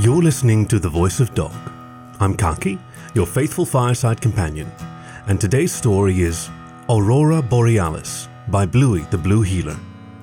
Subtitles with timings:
[0.00, 1.52] You're listening to The Voice of Dog.
[2.18, 2.78] I'm Khaki,
[3.12, 4.72] your faithful fireside companion,
[5.26, 6.48] and today's story is
[6.88, 9.76] Aurora Borealis by Blouie the Blue Heeler,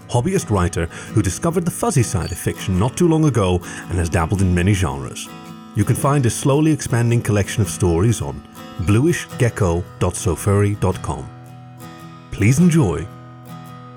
[0.07, 3.59] hobbyist writer who discovered the fuzzy side of fiction not too long ago
[3.89, 5.29] and has dabbled in many genres.
[5.75, 8.41] You can find his slowly expanding collection of stories on
[8.79, 11.29] bluishgecko.sofurry.com.
[12.31, 13.05] Please enjoy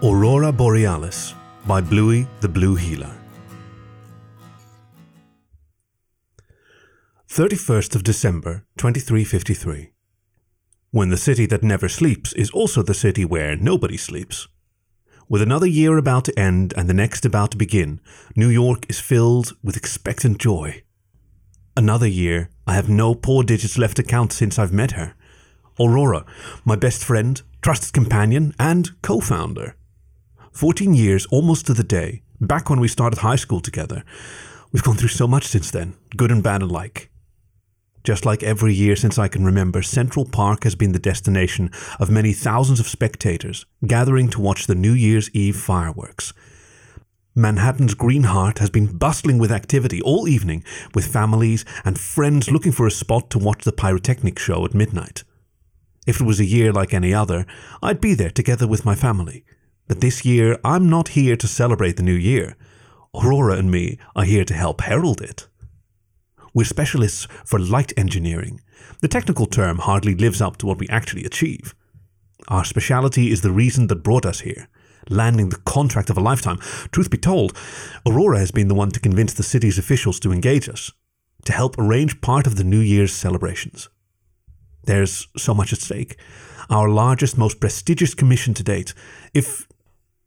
[0.03, 1.33] Aurora Borealis
[1.67, 3.22] by Blouie the Blue Heeler.
[7.35, 9.91] 31st of December 2353.
[10.91, 14.49] When the city that never sleeps is also the city where nobody sleeps.
[15.31, 18.03] With another year about to end and the next about to begin,
[18.37, 20.83] New York is filled with expectant joy.
[21.75, 25.15] Another year, I have no poor digits left to count since I've met her.
[25.81, 26.27] Aurora,
[26.67, 29.75] my best friend, trusted companion, and co founder.
[30.53, 34.05] 14 years, almost to the day, back when we started high school together.
[34.71, 37.09] We've gone through so much since then, good and bad alike.
[38.05, 42.11] Just like every year since I can remember, Central Park has been the destination of
[42.11, 46.33] many thousands of spectators gathering to watch the New Year's Eve fireworks.
[47.35, 52.73] Manhattan's Green Heart has been bustling with activity all evening, with families and friends looking
[52.73, 55.23] for a spot to watch the pyrotechnic show at midnight.
[56.07, 57.47] If it was a year like any other,
[57.83, 59.45] I'd be there together with my family.
[59.87, 62.57] But this year, I'm not here to celebrate the new year.
[63.15, 65.47] Aurora and me are here to help herald it.
[66.55, 68.61] We're specialists for light engineering.
[69.01, 71.75] The technical term hardly lives up to what we actually achieve.
[72.49, 74.69] Our speciality is the reason that brought us here,
[75.09, 76.59] landing the contract of a lifetime.
[76.91, 77.57] Truth be told,
[78.07, 80.93] Aurora has been the one to convince the city's officials to engage us,
[81.45, 83.89] to help arrange part of the New Year's celebrations.
[84.85, 86.19] There's so much at stake.
[86.69, 88.95] Our largest, most prestigious commission to date.
[89.33, 89.69] If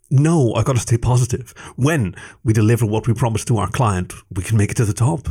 [0.09, 1.53] no, I gotta stay positive.
[1.75, 4.93] When we deliver what we promised to our client, we can make it to the
[4.93, 5.27] top.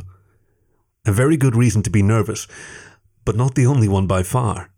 [1.06, 2.46] A very good reason to be nervous,
[3.26, 4.70] but not the only one by far.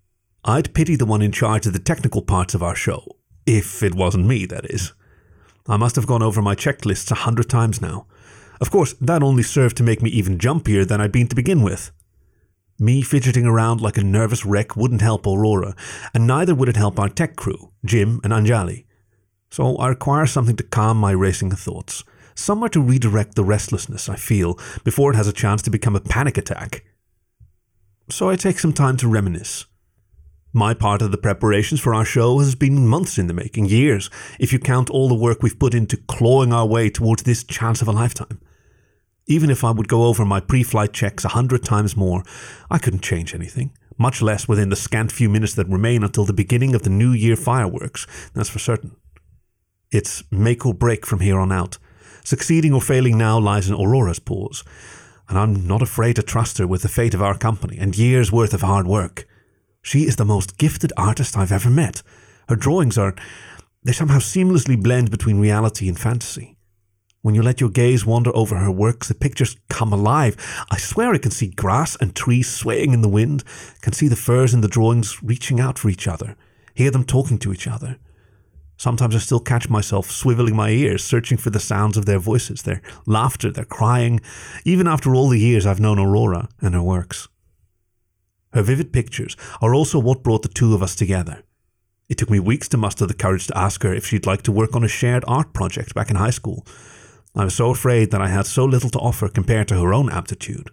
[0.44, 3.94] I'd pity the one in charge of the technical parts of our show, if it
[3.94, 4.92] wasn't me, that is.
[5.68, 8.06] I must have gone over my checklists a hundred times now.
[8.60, 11.62] Of course, that only served to make me even jumpier than I'd been to begin
[11.62, 11.92] with.
[12.78, 15.76] Me fidgeting around like a nervous wreck wouldn't help Aurora,
[16.12, 18.84] and neither would it help our tech crew, Jim and Anjali.
[19.48, 22.02] So I require something to calm my racing thoughts
[22.36, 26.00] somewhere to redirect the restlessness I feel before it has a chance to become a
[26.00, 26.84] panic attack.
[28.08, 29.66] So I take some time to reminisce.
[30.52, 34.08] My part of the preparations for our show has been months in the making, years,
[34.38, 37.82] if you count all the work we've put into clawing our way towards this chance
[37.82, 38.40] of a lifetime.
[39.26, 42.22] Even if I would go over my pre flight checks a hundred times more,
[42.70, 46.32] I couldn't change anything, much less within the scant few minutes that remain until the
[46.32, 48.96] beginning of the New Year fireworks, that's for certain.
[49.90, 51.78] It's make or break from here on out,
[52.26, 54.64] Succeeding or failing now lies in Aurora's paws,
[55.28, 58.32] and I'm not afraid to trust her with the fate of our company and years'
[58.32, 59.28] worth of hard work.
[59.80, 62.02] She is the most gifted artist I've ever met.
[62.48, 63.14] Her drawings are.
[63.84, 66.56] they somehow seamlessly blend between reality and fantasy.
[67.22, 70.36] When you let your gaze wander over her works, the pictures come alive.
[70.68, 73.44] I swear I can see grass and trees swaying in the wind,
[73.82, 76.34] can see the furs in the drawings reaching out for each other,
[76.74, 77.98] hear them talking to each other.
[78.76, 82.62] Sometimes I still catch myself swiveling my ears, searching for the sounds of their voices,
[82.62, 84.20] their laughter, their crying,
[84.64, 87.28] even after all the years I've known Aurora and her works.
[88.52, 91.42] Her vivid pictures are also what brought the two of us together.
[92.08, 94.52] It took me weeks to muster the courage to ask her if she'd like to
[94.52, 96.64] work on a shared art project back in high school.
[97.34, 100.10] I was so afraid that I had so little to offer compared to her own
[100.10, 100.70] aptitude.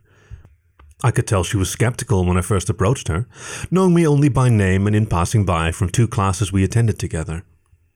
[1.04, 3.28] I could tell she was skeptical when I first approached her,
[3.70, 7.44] knowing me only by name and in passing by from two classes we attended together.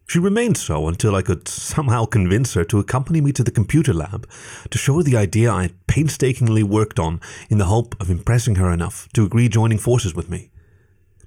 [0.09, 3.94] She remained so until I could somehow convince her to accompany me to the computer
[3.94, 4.25] lab
[4.69, 7.19] to show her the idea I had painstakingly worked on
[7.50, 10.50] in the hope of impressing her enough to agree joining forces with me.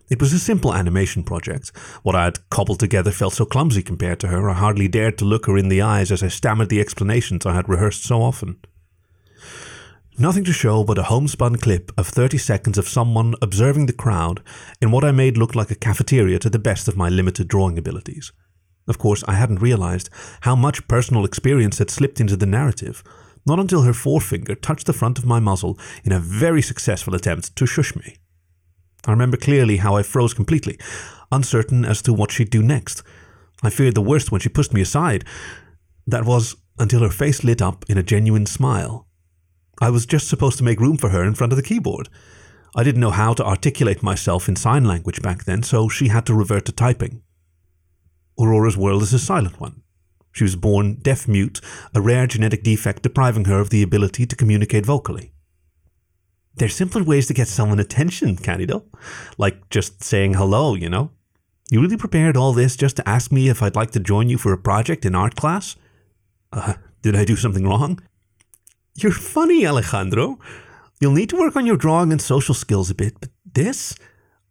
[0.08, 1.76] It was a simple animation project.
[2.02, 5.26] What I had cobbled together felt so clumsy compared to her, I hardly dared to
[5.26, 8.56] look her in the eyes as I stammered the explanations I had rehearsed so often.
[10.18, 14.42] Nothing to show but a homespun clip of 30 seconds of someone observing the crowd
[14.80, 17.76] in what I made look like a cafeteria to the best of my limited drawing
[17.76, 18.32] abilities.
[18.86, 20.10] Of course, I hadn't realized
[20.42, 23.04] how much personal experience had slipped into the narrative,
[23.46, 27.54] not until her forefinger touched the front of my muzzle in a very successful attempt
[27.56, 28.16] to shush me.
[29.06, 30.78] I remember clearly how I froze completely,
[31.32, 33.02] uncertain as to what she'd do next.
[33.62, 35.24] I feared the worst when she pushed me aside.
[36.06, 39.06] That was until her face lit up in a genuine smile.
[39.80, 42.08] I was just supposed to make room for her in front of the keyboard.
[42.74, 46.26] I didn't know how to articulate myself in sign language back then, so she had
[46.26, 47.22] to revert to typing.
[48.38, 49.82] Aurora's world is a silent one.
[50.32, 51.60] She was born deaf mute,
[51.94, 55.32] a rare genetic defect depriving her of the ability to communicate vocally.
[56.54, 58.84] There's simpler ways to get someone attention, Candido.
[59.38, 61.10] Like just saying hello, you know?
[61.70, 64.38] You really prepared all this just to ask me if I'd like to join you
[64.38, 65.76] for a project in art class?
[66.52, 68.00] Uh, did I do something wrong?
[68.96, 70.38] You're funny, Alejandro.
[71.00, 73.94] You'll need to work on your drawing and social skills a bit, but this,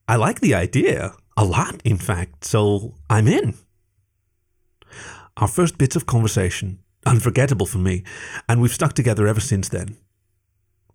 [0.08, 1.14] I like the idea.
[1.38, 3.56] A lot, in fact, so I'm in.
[5.40, 8.04] Our first bits of conversation, unforgettable for me,
[8.50, 9.98] and we've stuck together ever since then.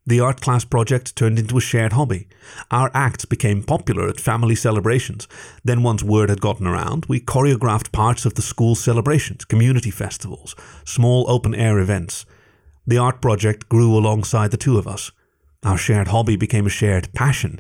[0.07, 2.29] The art class project turned into a shared hobby.
[2.71, 5.27] Our acts became popular at family celebrations.
[5.65, 10.55] Then, once word had gotten around, we choreographed parts of the school celebrations, community festivals,
[10.85, 12.27] small open air events.
[12.87, 15.11] The art project grew alongside the two of us.
[15.63, 17.59] Our shared hobby became a shared passion,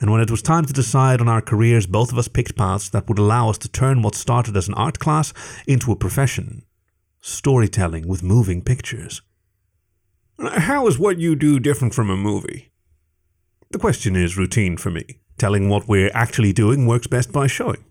[0.00, 2.88] and when it was time to decide on our careers, both of us picked paths
[2.90, 5.32] that would allow us to turn what started as an art class
[5.66, 6.64] into a profession
[7.20, 9.22] storytelling with moving pictures.
[10.38, 12.70] How is what you do different from a movie?
[13.70, 15.20] The question is routine for me.
[15.36, 17.84] Telling what we're actually doing works best by showing.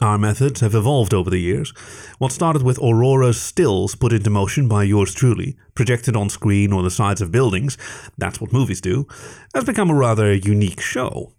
[0.00, 1.74] Our methods have evolved over the years.
[2.16, 6.82] What started with Aurora's stills put into motion by yours truly, projected on screen or
[6.82, 7.76] the sides of buildings,
[8.16, 9.06] that's what movies do,
[9.54, 11.34] has become a rather unique show.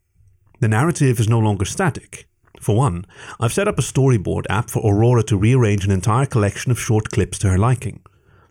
[0.60, 2.28] The narrative is no longer static.
[2.60, 3.06] For one,
[3.40, 7.10] I've set up a storyboard app for Aurora to rearrange an entire collection of short
[7.10, 8.04] clips to her liking.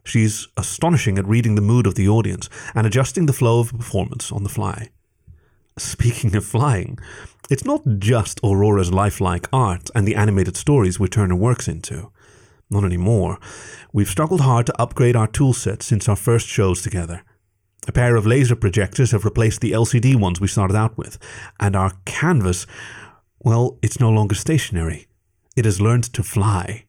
[0.03, 4.33] She's astonishing at reading the mood of the audience and adjusting the flow of performance
[4.33, 4.91] on the fly.
[5.81, 6.99] Speaking of flying,
[7.49, 12.13] it's not just Aurora's lifelike art and the animated stories we turn her works into.
[12.69, 13.39] Not anymore.
[13.91, 17.23] We've struggled hard to upgrade our toolset since our first shows together.
[17.89, 21.19] A pair of laser projectors have replaced the LCD ones we started out with,
[21.59, 22.67] and our canvas,
[23.39, 25.07] well, it's no longer stationary.
[25.57, 26.85] It has learned to fly.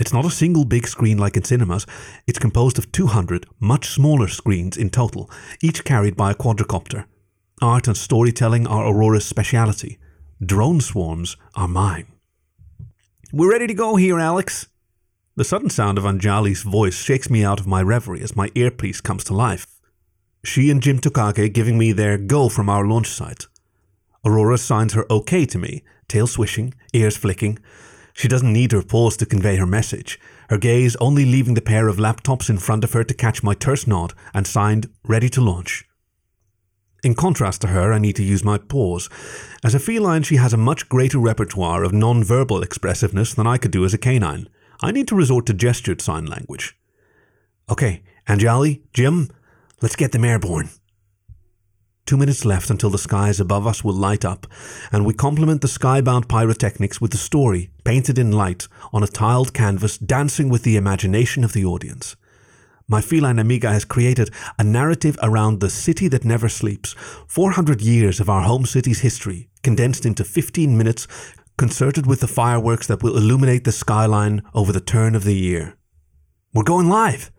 [0.00, 1.86] It's not a single big screen like in cinemas,
[2.26, 5.30] it's composed of 200 much smaller screens in total,
[5.60, 7.04] each carried by a quadricopter.
[7.62, 9.96] Art and storytelling are Aurora's speciality.
[10.44, 12.08] Drone swarms are mine.
[13.32, 14.66] We're ready to go here, Alex.
[15.36, 19.00] The sudden sound of Anjali's voice shakes me out of my reverie as my earpiece
[19.00, 19.68] comes to life.
[20.44, 23.46] She and Jim Tokage giving me their go from our launch site.
[24.24, 27.60] Aurora signs her okay to me, tail swishing, ears flicking.
[28.12, 30.18] She doesn't need her paws to convey her message,
[30.50, 33.54] her gaze only leaving the pair of laptops in front of her to catch my
[33.54, 35.84] terse nod and signed, ready to launch.
[37.02, 39.10] In contrast to her, I need to use my paws.
[39.64, 43.72] As a feline, she has a much greater repertoire of non-verbal expressiveness than I could
[43.72, 44.48] do as a canine.
[44.80, 46.78] I need to resort to gestured sign language.
[47.68, 49.30] Okay, Anjali, Jim,
[49.80, 50.70] let's get them airborne.
[52.06, 54.46] Two minutes left until the skies above us will light up,
[54.92, 59.54] and we complement the skybound pyrotechnics with the story, painted in light, on a tiled
[59.54, 62.16] canvas dancing with the imagination of the audience.
[62.92, 64.28] My feline amiga has created
[64.58, 66.94] a narrative around the city that never sleeps,
[67.26, 71.08] 400 years of our home city's history, condensed into 15 minutes,
[71.56, 75.78] concerted with the fireworks that will illuminate the skyline over the turn of the year.
[76.52, 77.30] We're going live!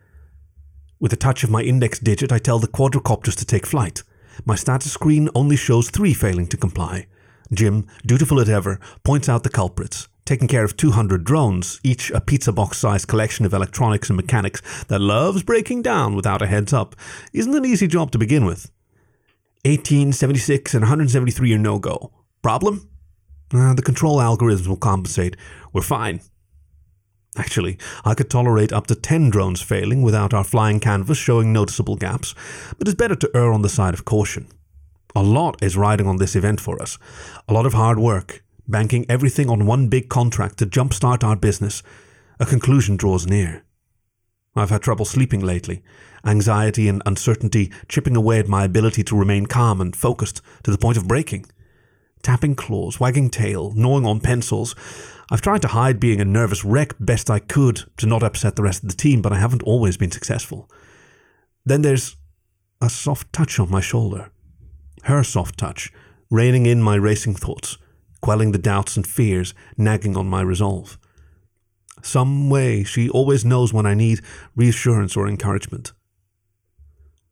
[1.00, 4.02] With a touch of my index digit, I tell the quadricopters to take flight.
[4.46, 7.06] My status screen only shows three failing to comply.
[7.54, 12.22] Jim, dutiful as ever, points out the culprits, taking care of 200 drones, each a
[12.22, 16.74] pizza box sized collection of electronics and mechanics that loves breaking down without a heads
[16.74, 16.96] up.
[17.34, 18.72] Isn't an easy job to begin with.
[19.66, 22.12] 1876 and 173 are no go.
[22.42, 22.90] Problem?
[23.54, 25.38] Uh, the control algorithms will compensate.
[25.72, 26.22] We're fine.
[27.36, 31.96] Actually, I could tolerate up to 10 drones failing without our flying canvas showing noticeable
[31.96, 32.36] gaps,
[32.78, 34.48] but it's better to err on the side of caution.
[35.16, 36.98] A lot is riding on this event for us.
[37.48, 41.84] A lot of hard work, banking everything on one big contract to jumpstart our business.
[42.40, 43.64] A conclusion draws near.
[44.56, 45.84] I've had trouble sleeping lately,
[46.26, 50.78] anxiety and uncertainty chipping away at my ability to remain calm and focused to the
[50.78, 51.46] point of breaking.
[52.22, 54.76] Tapping claws, wagging tail, gnawing on pencils,
[55.32, 58.64] I've tried to hide being a nervous wreck best I could to not upset the
[58.64, 60.70] rest of the team, but I haven't always been successful.
[61.66, 62.16] Then there's
[62.82, 64.32] a soft touch on my shoulder.
[65.04, 65.92] Her soft touch,
[66.30, 67.78] reining in my racing thoughts,
[68.24, 70.98] quelling the doubts and fears nagging on my resolve.
[72.02, 74.22] Some way she always knows when I need
[74.56, 75.92] reassurance or encouragement.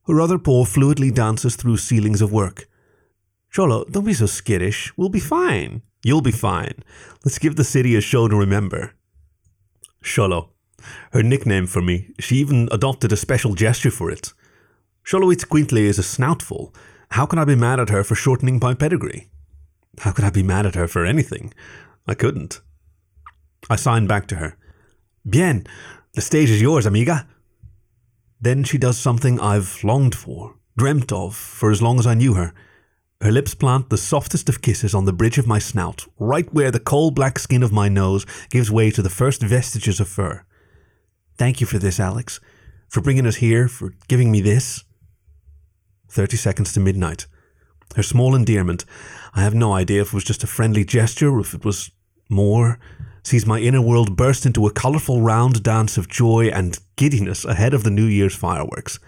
[0.07, 2.67] Her other paw fluidly dances through ceilings of work.
[3.53, 4.91] Xolo, don't be so skittish.
[4.98, 5.81] We'll be fine.
[6.03, 6.83] You'll be fine.
[7.24, 8.93] Let's give the city a show to remember.
[10.03, 10.50] Xolo.
[11.13, 12.13] Her nickname for me.
[12.19, 14.33] She even adopted a special gesture for it.
[15.05, 16.75] Xoloitzcuintle is a snoutful.
[17.12, 19.29] How can I be mad at her for shortening my pedigree?
[20.00, 21.53] How could I be mad at her for anything?
[22.07, 22.62] I couldn't.
[23.69, 24.57] I signed back to her.
[25.29, 25.65] Bien,
[26.13, 27.27] the stage is yours, amiga.
[28.39, 32.33] Then she does something I've longed for, dreamt of, for as long as I knew
[32.33, 32.53] her.
[33.21, 36.71] Her lips plant the softest of kisses on the bridge of my snout, right where
[36.71, 40.43] the coal black skin of my nose gives way to the first vestiges of fur.
[41.38, 42.39] Thank you for this, Alex.
[42.89, 44.83] For bringing us here, for giving me this.
[46.10, 47.27] Thirty seconds to midnight.
[47.95, 48.86] Her small endearment,
[49.33, 51.91] I have no idea if it was just a friendly gesture or if it was
[52.29, 52.79] more,
[53.24, 57.74] sees my inner world burst into a colourful round dance of joy and giddiness ahead
[57.74, 59.00] of the New Year's fireworks.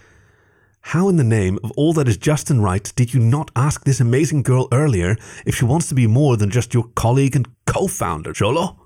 [0.88, 3.84] How in the name of all that is just and right did you not ask
[3.84, 7.48] this amazing girl earlier if she wants to be more than just your colleague and
[7.66, 8.76] co founder, Xolo?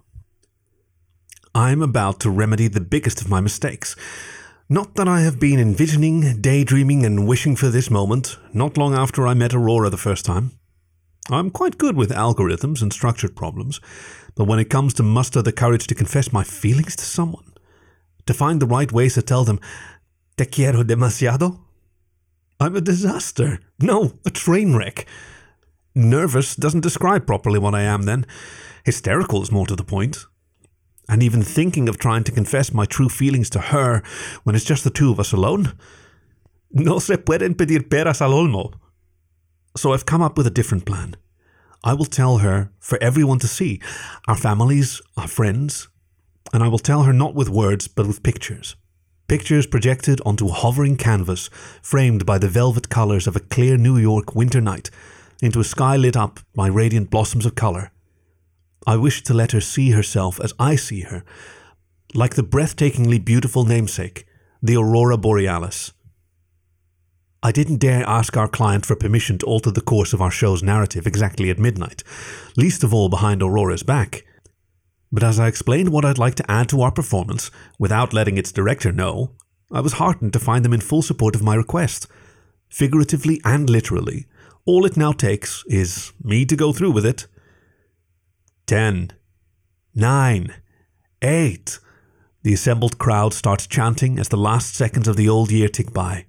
[1.55, 3.97] I'm about to remedy the biggest of my mistakes.
[4.71, 9.27] Not that I have been envisioning, daydreaming, and wishing for this moment, not long after
[9.27, 10.51] I met Aurora the first time.
[11.31, 13.81] I'm quite good with algorithms and structured problems,
[14.35, 17.51] but when it comes to muster the courage to confess my feelings to someone,
[18.27, 19.59] to find the right ways to tell them,
[20.37, 21.61] Te quiero demasiado,
[22.61, 23.61] I'm a disaster.
[23.81, 25.07] No, a train wreck.
[25.95, 28.27] Nervous doesn't describe properly what I am then.
[28.85, 30.27] Hysterical is more to the point.
[31.09, 34.03] And even thinking of trying to confess my true feelings to her
[34.45, 35.73] when it's just the two of us alone.
[36.71, 38.75] No se pueden pedir peras al olmo.
[39.77, 41.17] So I've come up with a different plan.
[41.85, 43.81] I will tell her for everyone to see,
[44.27, 45.88] our families, our friends,
[46.53, 48.77] and I will tell her not with words but with pictures.
[49.29, 51.50] Pictures projected onto a hovering canvas,
[51.83, 54.91] framed by the velvet colours of a clear New York winter night,
[55.41, 57.93] into a sky lit up by radiant blossoms of colour.
[58.88, 61.23] I wished to let her see herself as I see her,
[62.14, 64.25] like the breathtakingly beautiful namesake,
[64.62, 65.92] the Aurora Borealis.
[67.42, 70.62] I didn't dare ask our client for permission to alter the course of our show's
[70.62, 72.02] narrative exactly at midnight,
[72.57, 74.25] least of all behind Aurora's back.
[75.12, 78.52] But as I explained what I'd like to add to our performance, without letting its
[78.52, 79.33] director know,
[79.71, 82.07] I was heartened to find them in full support of my request.
[82.71, 84.25] Figuratively and literally,
[84.64, 87.26] all it now takes is me to go through with it.
[88.69, 89.13] Ten,
[89.95, 90.55] nine,
[91.23, 91.79] eight.
[92.43, 96.27] The assembled crowd starts chanting as the last seconds of the old year tick by.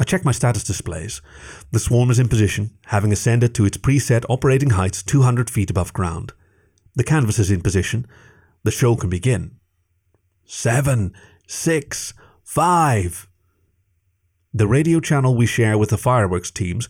[0.00, 1.22] I check my status displays.
[1.70, 5.92] The swarm is in position, having ascended to its preset operating heights 200 feet above
[5.92, 6.32] ground.
[6.96, 8.04] The canvas is in position.
[8.64, 9.52] The show can begin.
[10.44, 11.14] Seven,
[11.46, 13.28] six, five.
[14.52, 16.88] The radio channel we share with the fireworks teams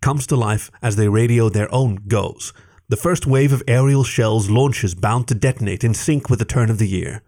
[0.00, 2.54] comes to life as they radio their own goes.
[2.94, 6.70] The first wave of aerial shells launches bound to detonate in sync with the turn
[6.70, 7.22] of the year.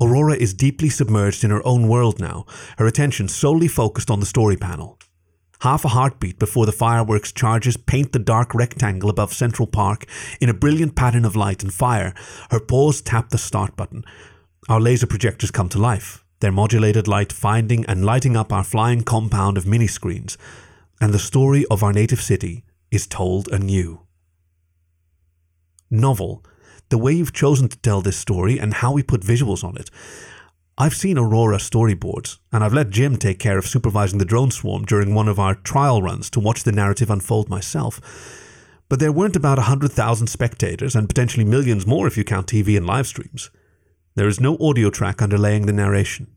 [0.00, 2.46] Aurora is deeply submerged in her own world now,
[2.78, 4.98] her attention solely focused on the story panel.
[5.60, 10.06] Half a heartbeat before the fireworks charges paint the dark rectangle above Central Park
[10.40, 12.14] in a brilliant pattern of light and fire.
[12.50, 14.06] Her paws tap the start button.
[14.70, 19.02] Our laser projectors come to life, their modulated light finding and lighting up our flying
[19.02, 20.38] compound of mini screens,
[20.98, 24.07] and the story of our native city is told anew.
[25.90, 26.44] Novel,
[26.88, 29.90] the way you've chosen to tell this story and how we put visuals on it.
[30.80, 34.84] I've seen Aurora storyboards, and I've let Jim take care of supervising the drone swarm
[34.84, 38.00] during one of our trial runs to watch the narrative unfold myself.
[38.88, 42.86] But there weren't about 100,000 spectators, and potentially millions more if you count TV and
[42.86, 43.50] live streams.
[44.14, 46.28] There is no audio track underlaying the narration.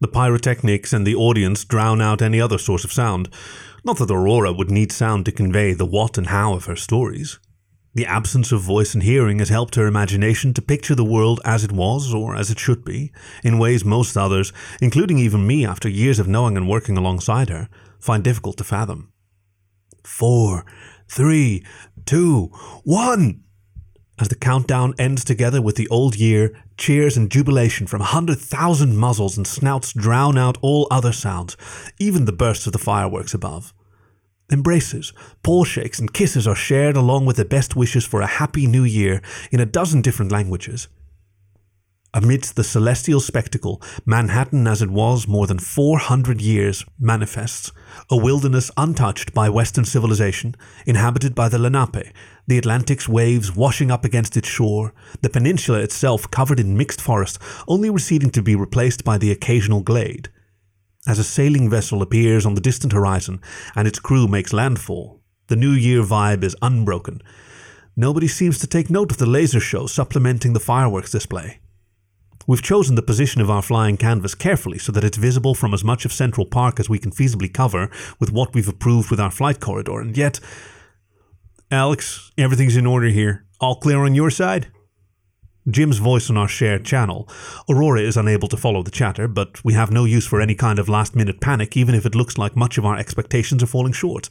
[0.00, 3.28] The pyrotechnics and the audience drown out any other source of sound.
[3.84, 7.38] Not that Aurora would need sound to convey the what and how of her stories.
[7.96, 11.64] The absence of voice and hearing has helped her imagination to picture the world as
[11.64, 13.10] it was or as it should be,
[13.42, 17.70] in ways most others, including even me after years of knowing and working alongside her,
[17.98, 19.14] find difficult to fathom.
[20.04, 20.66] Four,
[21.08, 21.64] three,
[22.04, 22.50] two,
[22.84, 23.44] one!
[24.18, 28.38] As the countdown ends together with the old year, cheers and jubilation from a hundred
[28.38, 31.56] thousand muzzles and snouts drown out all other sounds,
[31.98, 33.72] even the bursts of the fireworks above.
[34.50, 35.12] Embraces,
[35.42, 38.84] paw shakes, and kisses are shared along with the best wishes for a happy new
[38.84, 40.86] year in a dozen different languages.
[42.14, 47.72] Amidst the celestial spectacle, Manhattan as it was more than 400 years manifests,
[48.08, 50.54] a wilderness untouched by Western civilization,
[50.86, 52.12] inhabited by the Lenape,
[52.46, 57.38] the Atlantic's waves washing up against its shore, the peninsula itself covered in mixed forest,
[57.68, 60.30] only receding to be replaced by the occasional glade.
[61.06, 63.40] As a sailing vessel appears on the distant horizon
[63.76, 67.22] and its crew makes landfall, the New Year vibe is unbroken.
[67.94, 71.60] Nobody seems to take note of the laser show supplementing the fireworks display.
[72.48, 75.84] We've chosen the position of our flying canvas carefully so that it's visible from as
[75.84, 77.88] much of Central Park as we can feasibly cover
[78.20, 80.40] with what we've approved with our flight corridor, and yet.
[81.70, 83.44] Alex, everything's in order here.
[83.60, 84.68] All clear on your side?
[85.68, 87.28] Jim's voice on our shared channel.
[87.68, 90.78] Aurora is unable to follow the chatter, but we have no use for any kind
[90.78, 93.92] of last minute panic, even if it looks like much of our expectations are falling
[93.92, 94.28] short.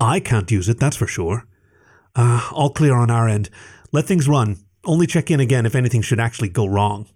[0.00, 1.46] I can't use it, that's for sure.
[2.14, 3.50] Uh, all clear on our end.
[3.92, 4.58] Let things run.
[4.84, 7.08] Only check in again if anything should actually go wrong.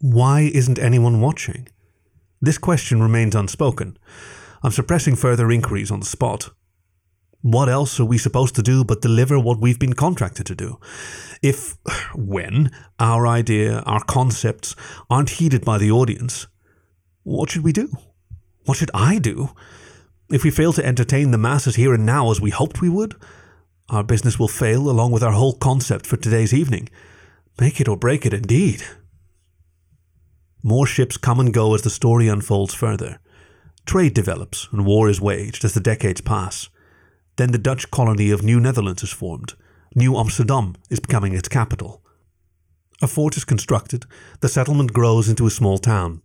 [0.00, 1.68] Why isn't anyone watching?
[2.40, 3.98] This question remains unspoken.
[4.62, 6.50] I'm suppressing further inquiries on the spot.
[7.46, 10.80] What else are we supposed to do but deliver what we've been contracted to do?
[11.42, 11.76] If,
[12.12, 14.74] when, our idea, our concepts
[15.08, 16.48] aren't heeded by the audience,
[17.22, 17.88] what should we do?
[18.64, 19.50] What should I do?
[20.28, 23.14] If we fail to entertain the masses here and now as we hoped we would,
[23.90, 26.88] our business will fail along with our whole concept for today's evening.
[27.60, 28.82] Make it or break it indeed.
[30.64, 33.20] More ships come and go as the story unfolds further.
[33.84, 36.70] Trade develops and war is waged as the decades pass.
[37.36, 39.54] Then the Dutch colony of New Netherlands is formed.
[39.94, 42.02] New Amsterdam is becoming its capital.
[43.02, 44.06] A fort is constructed,
[44.40, 46.22] the settlement grows into a small town.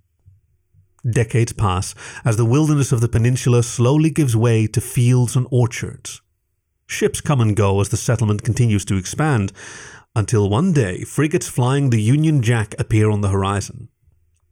[1.10, 6.22] Decades pass as the wilderness of the peninsula slowly gives way to fields and orchards.
[6.88, 9.51] Ships come and go as the settlement continues to expand,
[10.15, 13.89] until one day frigates flying the Union Jack appear on the horizon.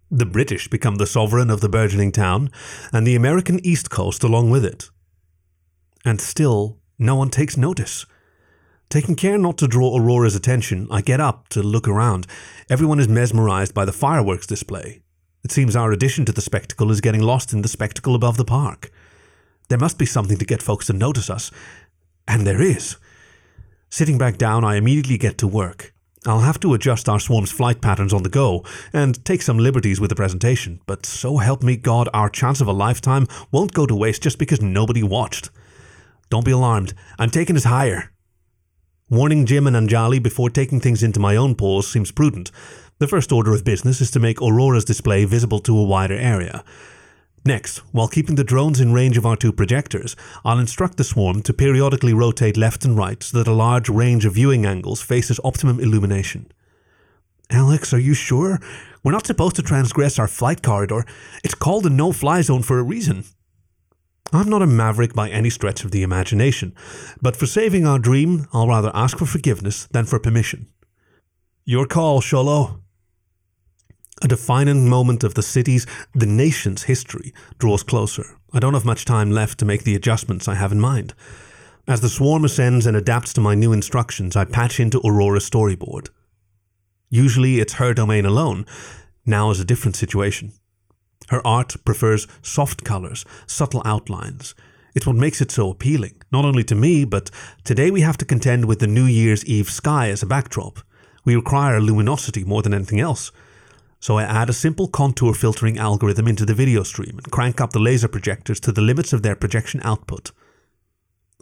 [0.10, 2.50] The British become the sovereign of the burgeoning town,
[2.92, 4.89] and the American East Coast along with it.
[6.10, 8.08] And still, no one takes notice.
[8.89, 12.25] Taking care not to draw Aurora's attention, I get up to look around.
[12.68, 15.04] Everyone is mesmerized by the fireworks display.
[15.44, 18.44] It seems our addition to the spectacle is getting lost in the spectacle above the
[18.44, 18.89] park.
[19.68, 21.51] There must be something to get folks to notice us.
[22.28, 22.96] And there is.
[23.92, 25.94] Sitting back down, I immediately get to work.
[26.25, 30.01] I'll have to adjust our swarm's flight patterns on the go and take some liberties
[30.01, 33.86] with the presentation, but so help me God, our chance of a lifetime won't go
[33.86, 35.51] to waste just because nobody watched.
[36.29, 38.12] Don't be alarmed, I'm taking it higher.
[39.09, 42.51] Warning Jim and Anjali before taking things into my own paws seems prudent.
[43.00, 46.63] The first order of business is to make Aurora's display visible to a wider area.
[47.45, 51.41] Next, while keeping the drones in range of our two projectors, I'll instruct the swarm
[51.43, 55.39] to periodically rotate left and right so that a large range of viewing angles faces
[55.43, 56.51] optimum illumination.
[57.49, 58.60] Alex, are you sure?
[59.04, 61.06] We're not supposed to transgress our flight corridor.
[61.43, 63.23] It's called a no fly zone for a reason.
[64.32, 66.76] I'm not a maverick by any stretch of the imagination,
[67.22, 70.68] but for saving our dream, I'll rather ask for forgiveness than for permission.
[71.65, 72.82] Your call, Xolo.
[74.22, 78.38] A defining moment of the city's, the nation's history draws closer.
[78.54, 81.13] I don't have much time left to make the adjustments I have in mind.
[81.88, 86.10] As the swarm ascends and adapts to my new instructions, I patch into Aurora's storyboard.
[87.10, 88.68] Usually it's her domain alone.
[89.26, 90.52] Now is a different situation.
[91.27, 94.55] Her art prefers soft colors, subtle outlines.
[94.95, 97.29] It's what makes it so appealing, not only to me, but
[97.63, 100.79] today we have to contend with the New Year's Eve sky as a backdrop.
[101.25, 103.32] We require luminosity more than anything else.
[103.99, 107.71] So I add a simple contour filtering algorithm into the video stream and crank up
[107.71, 110.32] the laser projectors to the limits of their projection output.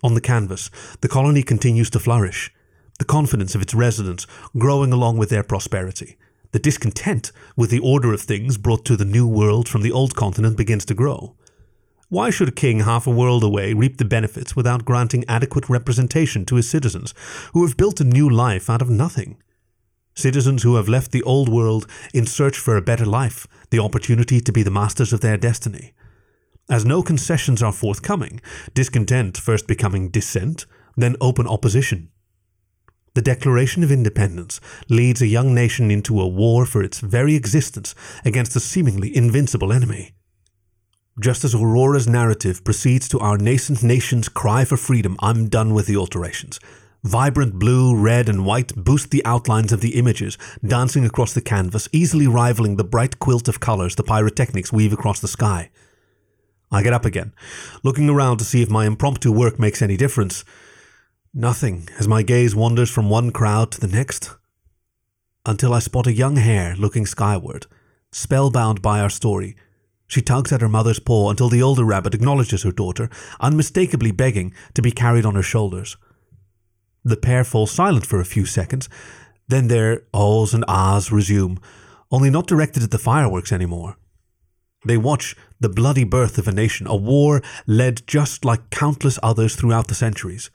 [0.03, 0.69] On the canvas,
[1.01, 2.51] the colony continues to flourish,
[2.99, 6.17] the confidence of its residents growing along with their prosperity.
[6.57, 10.15] The discontent with the order of things brought to the new world from the old
[10.15, 11.35] continent begins to grow.
[12.09, 16.45] Why should a king half a world away reap the benefits without granting adequate representation
[16.45, 17.13] to his citizens,
[17.53, 19.37] who have built a new life out of nothing?
[20.15, 24.41] Citizens who have left the old world in search for a better life, the opportunity
[24.41, 25.93] to be the masters of their destiny.
[26.71, 28.41] As no concessions are forthcoming,
[28.73, 30.65] discontent first becoming dissent,
[30.95, 32.09] then open opposition.
[33.17, 37.95] The Declaration of Independence leads a young nation into a war for its very existence
[38.23, 40.12] against a seemingly invincible enemy.
[41.19, 45.88] Just as Aurora's narrative proceeds to our nascent nation's cry for freedom, I'm done with
[45.88, 46.60] the alterations.
[47.03, 51.89] Vibrant blue, red, and white boost the outlines of the images, dancing across the canvas,
[51.91, 55.71] easily rivaling the bright quilt of colors the pyrotechnics weave across the sky.
[56.71, 57.34] I get up again,
[57.82, 60.45] looking around to see if my impromptu work makes any difference.
[61.33, 64.31] Nothing as my gaze wanders from one crowd to the next,
[65.45, 67.65] until I spot a young hare looking skyward,
[68.11, 69.55] spellbound by our story.
[70.07, 73.09] She tugs at her mother's paw until the older rabbit acknowledges her daughter,
[73.39, 75.97] unmistakably begging to be carried on her shoulders.
[77.03, 78.89] The pair fall silent for a few seconds,
[79.47, 81.59] then their ahs and ahs resume,
[82.09, 83.97] only not directed at the fireworks anymore.
[84.85, 89.55] They watch the bloody birth of a nation, a war led just like countless others
[89.55, 90.49] throughout the centuries.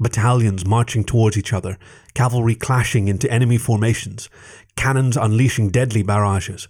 [0.00, 1.76] Battalions marching towards each other,
[2.14, 4.28] cavalry clashing into enemy formations,
[4.76, 6.68] cannons unleashing deadly barrages.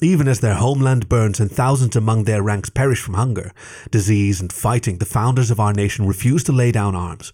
[0.00, 3.52] Even as their homeland burns and thousands among their ranks perish from hunger,
[3.90, 7.32] disease, and fighting, the founders of our nation refuse to lay down arms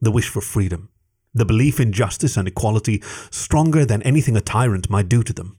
[0.00, 0.90] the wish for freedom,
[1.34, 5.56] the belief in justice and equality stronger than anything a tyrant might do to them.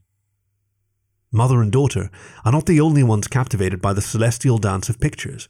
[1.32, 2.10] Mother and daughter
[2.46, 5.50] are not the only ones captivated by the celestial dance of pictures.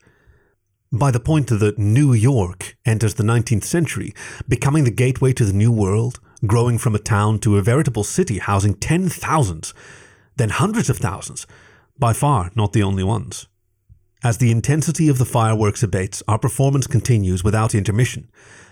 [0.92, 4.14] By the point that New York enters the 19th century,
[4.48, 8.38] becoming the gateway to the New World, growing from a town to a veritable city
[8.38, 9.74] housing 10,000,
[10.38, 11.46] then hundreds of thousands,
[12.00, 13.48] by far not the only ones.
[14.24, 18.30] As the intensity of the fireworks abates, our performance continues without intermission,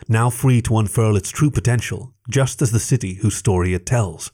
[0.07, 4.31] now free to unfurl its true potential, just as the city whose story it tells.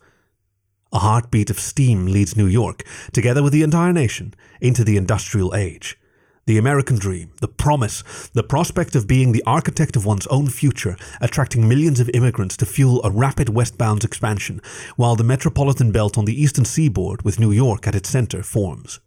[0.93, 5.55] A heartbeat of steam leads New York, together with the entire nation, into the industrial
[5.55, 5.97] age.
[6.47, 10.97] The American dream, the promise, the prospect of being the architect of one's own future,
[11.21, 14.59] attracting millions of immigrants to fuel a rapid westbound expansion,
[14.95, 18.99] while the metropolitan belt on the eastern seaboard, with New York at its center, forms.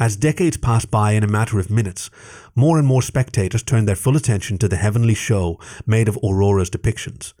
[0.00, 2.10] As decades pass by in a matter of minutes,
[2.56, 6.70] more and more spectators turn their full attention to the heavenly show made of Aurora's
[6.70, 7.34] depictions.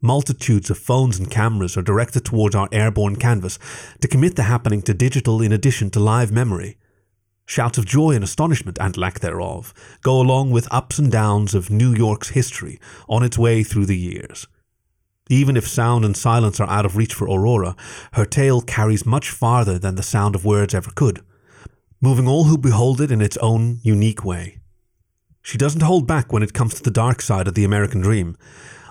[0.00, 3.58] Multitudes of phones and cameras are directed towards our airborne canvas
[4.00, 6.78] to commit the happening to digital in addition to live memory.
[7.46, 11.70] Shouts of joy and astonishment, and lack thereof, go along with ups and downs of
[11.70, 12.78] New York's history
[13.08, 14.46] on its way through the years.
[15.30, 17.74] Even if sound and silence are out of reach for Aurora,
[18.12, 21.22] her tale carries much farther than the sound of words ever could
[22.00, 24.58] moving all who behold it in its own unique way.
[25.42, 28.36] She doesn't hold back when it comes to the dark side of the American dream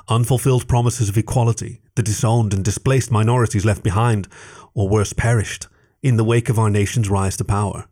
[0.08, 4.28] unfulfilled promises of equality, the disowned and displaced minorities left behind,
[4.76, 5.68] or worse, perished,
[6.04, 7.88] in the wake of our nation's rise to power.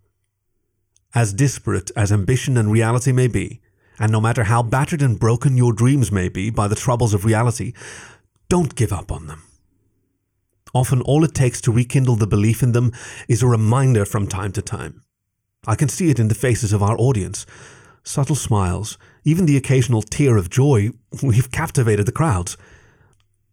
[1.16, 3.62] As disparate as ambition and reality may be,
[4.00, 7.24] and no matter how battered and broken your dreams may be by the troubles of
[7.24, 7.74] reality,
[8.50, 9.44] don't give up on them.
[10.74, 12.92] Often all it takes to rekindle the belief in them
[13.28, 15.04] is a reminder from time to time.
[15.68, 17.46] I can see it in the faces of our audience.
[18.04, 20.90] Subtle smiles, even the occasional tear of joy,
[21.24, 22.58] we've captivated the crowds.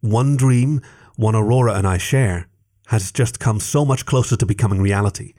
[0.01, 0.81] One dream,
[1.16, 2.49] one Aurora and I share,
[2.87, 5.35] has just come so much closer to becoming reality.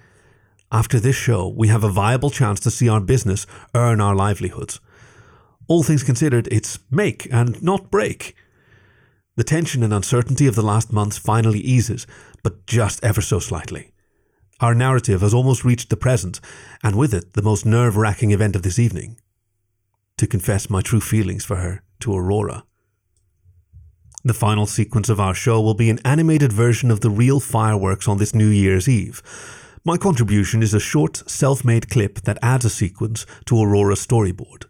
[0.71, 4.79] After this show, we have a viable chance to see our business earn our livelihoods.
[5.67, 8.36] All things considered, it's make and not break.
[9.36, 12.07] The tension and uncertainty of the last months finally eases,
[12.43, 13.91] but just ever so slightly.
[14.62, 16.39] Our narrative has almost reached the present,
[16.84, 19.17] and with it the most nerve wracking event of this evening
[20.17, 22.63] to confess my true feelings for her to Aurora.
[24.23, 28.07] The final sequence of our show will be an animated version of the real fireworks
[28.07, 29.23] on this New Year's Eve.
[29.83, 34.65] My contribution is a short, self made clip that adds a sequence to Aurora's storyboard.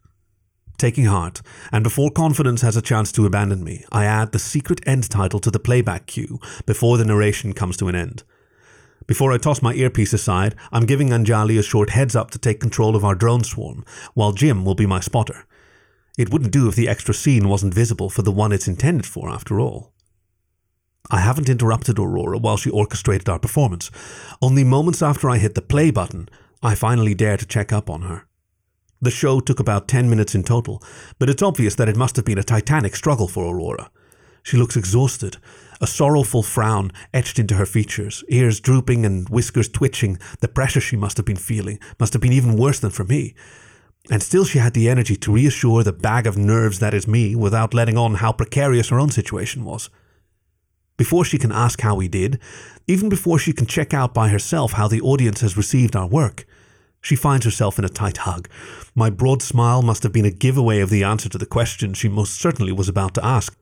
[0.77, 4.79] Taking heart, and before confidence has a chance to abandon me, I add the secret
[4.87, 8.23] end title to the playback cue before the narration comes to an end.
[9.05, 12.61] Before I toss my earpiece aside, I'm giving Anjali a short heads up to take
[12.61, 15.45] control of our drone swarm, while Jim will be my spotter.
[16.17, 19.29] It wouldn't do if the extra scene wasn't visible for the one it's intended for,
[19.29, 19.91] after all.
[21.09, 23.89] I haven't interrupted Aurora while she orchestrated our performance.
[24.41, 26.29] Only moments after I hit the play button,
[26.61, 28.27] I finally dare to check up on her.
[29.01, 30.83] The show took about 10 minutes in total,
[31.17, 33.89] but it's obvious that it must have been a titanic struggle for Aurora.
[34.43, 35.37] She looks exhausted,
[35.81, 40.19] a sorrowful frown etched into her features, ears drooping and whiskers twitching.
[40.39, 43.33] The pressure she must have been feeling must have been even worse than for me.
[44.09, 47.35] And still she had the energy to reassure the bag of nerves that is me
[47.35, 49.89] without letting on how precarious her own situation was.
[50.97, 52.39] Before she can ask how we did,
[52.87, 56.45] even before she can check out by herself how the audience has received our work,
[57.01, 58.47] she finds herself in a tight hug.
[58.93, 62.07] My broad smile must have been a giveaway of the answer to the question she
[62.07, 63.57] most certainly was about to ask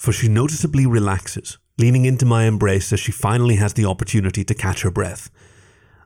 [0.00, 4.54] for she noticeably relaxes, leaning into my embrace as she finally has the opportunity to
[4.54, 5.28] catch her breath.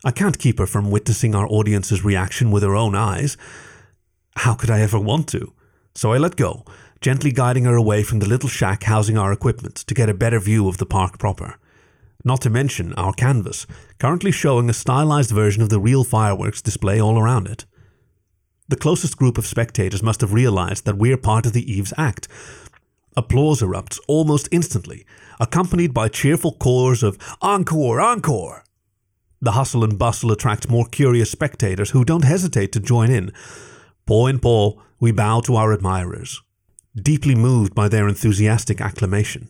[0.05, 3.37] I can't keep her from witnessing our audience's reaction with her own eyes.
[4.35, 5.53] How could I ever want to?
[5.95, 6.65] So I let go,
[7.05, 10.41] gently guiding her away from the little shack housing our equipment to get a better
[10.41, 11.59] view of the park proper.
[12.25, 13.67] Not to mention our canvas,
[13.99, 17.67] currently showing a stylized version of the real fireworks display all around it.
[18.69, 22.27] The closest group of spectators must have realized that we're part of the Eve's act,
[23.19, 25.05] Applause erupts almost instantly,
[25.39, 28.65] accompanied by cheerful chorus of Encore, Encore!
[29.43, 33.31] The hustle and bustle attracts more curious spectators who don't hesitate to join in.
[34.07, 36.41] Paw in paw, we bow to our admirers,
[36.95, 39.49] deeply moved by their enthusiastic acclamation.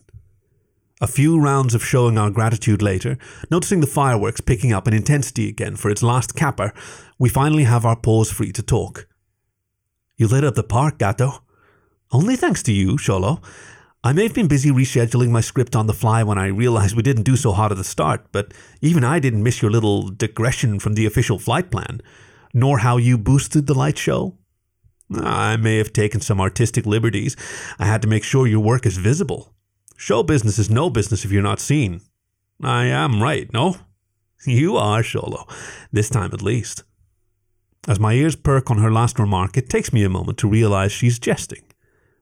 [1.01, 3.17] A few rounds of showing our gratitude later,
[3.51, 6.73] noticing the fireworks picking up in intensity again for its last capper,
[7.19, 9.07] we finally have our paws free to talk.
[10.15, 11.43] You lit up the park, Gato.
[12.11, 13.43] Only thanks to you, Xolo.
[14.05, 17.03] I may have been busy rescheduling my script on the fly when I realized we
[17.03, 20.79] didn't do so hot at the start, but even I didn't miss your little digression
[20.79, 22.01] from the official flight plan,
[22.53, 24.37] nor how you boosted the light show.
[25.13, 27.35] I may have taken some artistic liberties.
[27.77, 29.53] I had to make sure your work is visible.
[29.97, 32.01] Show business is no business if you're not seen.
[32.61, 33.77] I am right, no?
[34.45, 35.49] You are, Xolo.
[35.91, 36.83] This time at least.
[37.87, 40.91] As my ears perk on her last remark, it takes me a moment to realize
[40.91, 41.63] she's jesting.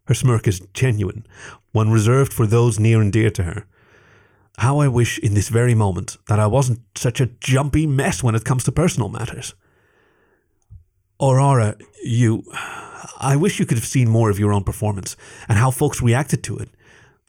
[0.08, 1.26] Her smirk is genuine,
[1.72, 3.66] one reserved for those near and dear to her.
[4.58, 8.36] How I wish in this very moment that I wasn't such a jumpy mess when
[8.36, 9.56] it comes to personal matters.
[11.22, 12.44] Aurora, you.
[13.20, 15.16] I wish you could have seen more of your own performance
[15.48, 16.70] and how folks reacted to it.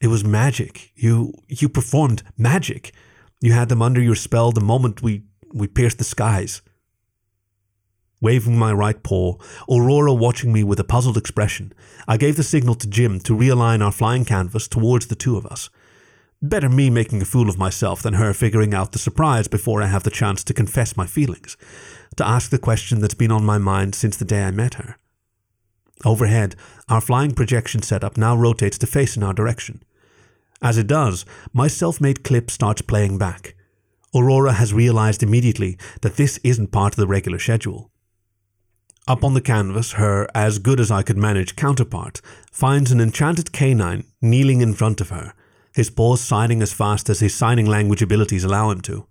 [0.00, 0.92] It was magic.
[0.94, 2.92] You you performed magic.
[3.40, 6.62] You had them under your spell the moment we we pierced the skies.
[8.20, 9.36] Waving my right paw,
[9.68, 11.74] Aurora watching me with a puzzled expression,
[12.08, 15.44] I gave the signal to Jim to realign our flying canvas towards the two of
[15.46, 15.68] us.
[16.46, 19.86] Better me making a fool of myself than her figuring out the surprise before I
[19.86, 21.56] have the chance to confess my feelings,
[22.16, 24.98] to ask the question that's been on my mind since the day I met her.
[26.04, 26.54] Overhead,
[26.86, 29.82] our flying projection setup now rotates to face in our direction.
[30.60, 33.54] As it does, my self made clip starts playing back.
[34.14, 37.90] Aurora has realized immediately that this isn't part of the regular schedule.
[39.08, 42.20] Up on the canvas, her as good as I could manage counterpart
[42.52, 45.32] finds an enchanted canine kneeling in front of her
[45.74, 49.06] his paws signing as fast as his signing language abilities allow him to.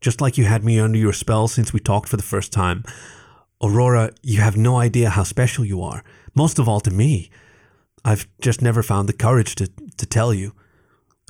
[0.00, 2.82] Just like you had me under your spell since we talked for the first time,
[3.62, 6.02] Aurora, you have no idea how special you are,
[6.34, 7.30] most of all to me.
[8.04, 10.54] I've just never found the courage to, to tell you.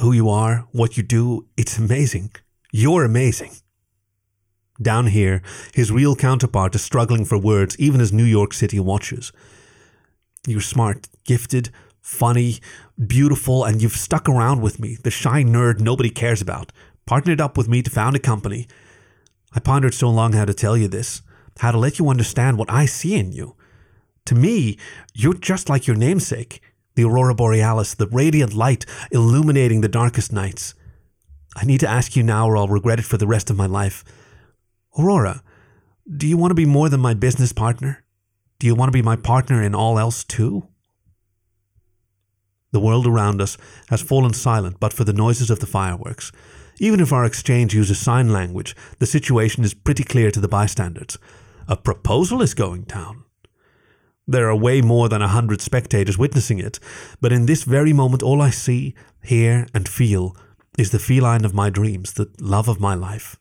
[0.01, 2.31] Who you are, what you do, it's amazing.
[2.73, 3.51] You're amazing.
[4.81, 5.43] Down here,
[5.75, 9.33] his real counterpart is struggling for words even as New York City watches.
[10.47, 11.71] You're smart, gifted,
[12.03, 12.61] funny,
[13.07, 16.73] beautiful, and you've stuck around with me, the shy nerd nobody cares about,
[17.07, 18.67] partnered up with me to found a company.
[19.55, 21.23] I pondered so long how to tell you this,
[21.59, 23.57] how to let you understand what I see in you.
[24.27, 24.79] To me,
[25.15, 26.61] you're just like your namesake,
[26.95, 30.75] the aurora borealis, the radiant light illuminating the darkest nights.
[31.57, 33.67] I need to ask you now or I'll regret it for the rest of my
[33.67, 34.05] life.
[34.99, 35.43] Aurora,
[36.17, 38.05] do you want to be more than my business partner?
[38.59, 40.69] Do you want to be my partner in all else too?
[42.73, 43.57] The world around us
[43.91, 46.33] has fallen silent but for the noises of the fireworks.
[46.81, 51.19] Even if our exchange uses sign language, the situation is pretty clear to the bystanders.
[51.69, 53.25] A proposal is going down.
[54.27, 56.79] There are way more than a hundred spectators witnessing it,
[57.21, 60.37] but in this very moment, all I see, hear, and feel
[60.79, 63.37] is the feline of my dreams, the love of my life.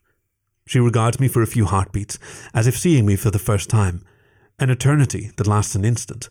[0.66, 2.18] She regards me for a few heartbeats,
[2.52, 4.04] as if seeing me for the first time,
[4.58, 6.28] an eternity that lasts an instant.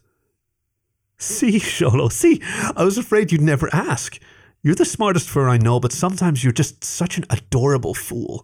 [1.21, 2.41] See, Xolo, see,
[2.75, 4.17] I was afraid you'd never ask.
[4.63, 8.43] You're the smartest fur I know, but sometimes you're just such an adorable fool.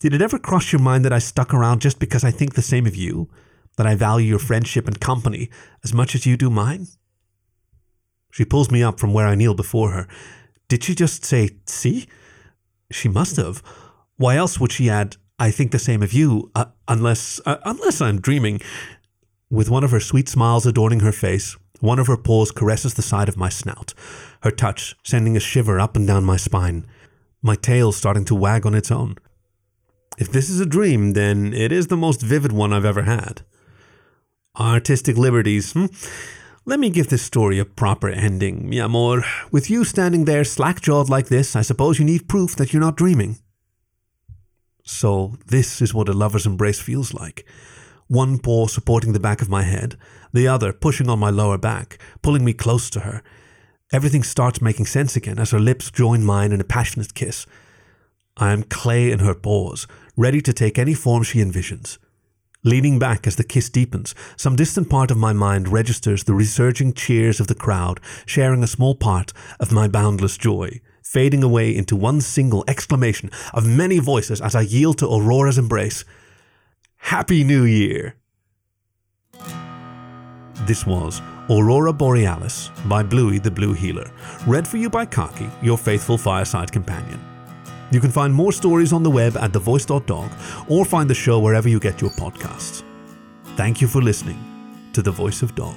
[0.00, 2.60] Did it ever cross your mind that I stuck around just because I think the
[2.62, 3.30] same of you?
[3.78, 5.48] That I value your friendship and company
[5.82, 6.88] as much as you do mine?
[8.30, 10.06] She pulls me up from where I kneel before her.
[10.68, 12.06] Did she just say, see?
[12.92, 13.62] She must have.
[14.16, 18.02] Why else would she add, I think the same of you, uh, unless, uh, unless
[18.02, 18.60] I'm dreaming?
[19.48, 23.02] With one of her sweet smiles adorning her face, one of her paws caresses the
[23.02, 23.92] side of my snout,
[24.42, 26.86] her touch sending a shiver up and down my spine,
[27.42, 29.16] my tail starting to wag on its own.
[30.16, 33.42] If this is a dream, then it is the most vivid one I've ever had.
[34.58, 35.86] Artistic liberties, hmm?
[36.64, 39.22] Let me give this story a proper ending, mi amor.
[39.52, 42.80] With you standing there slack jawed like this, I suppose you need proof that you're
[42.80, 43.36] not dreaming.
[44.84, 47.44] So, this is what a lover's embrace feels like
[48.08, 49.96] one paw supporting the back of my head,
[50.32, 53.22] the other pushing on my lower back, pulling me close to her.
[53.92, 57.46] Everything starts making sense again as her lips join mine in a passionate kiss.
[58.36, 59.86] I am clay in her paws,
[60.16, 61.98] ready to take any form she envisions.
[62.64, 66.94] Leaning back as the kiss deepens, some distant part of my mind registers the resurging
[66.94, 71.94] cheers of the crowd, sharing a small part of my boundless joy, fading away into
[71.94, 76.04] one single exclamation of many voices as I yield to Aurora's embrace.
[77.04, 78.16] Happy New Year!
[80.66, 84.10] This was Aurora Borealis by Blouie the Blue Heeler,
[84.46, 87.22] read for you by Khaki, your faithful fireside companion.
[87.90, 90.30] You can find more stories on the web at thevoice.dog
[90.70, 92.82] or find the show wherever you get your podcasts.
[93.54, 94.38] Thank you for listening
[94.94, 95.76] to The Voice of Dog.